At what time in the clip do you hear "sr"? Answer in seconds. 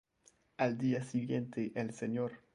1.93-2.31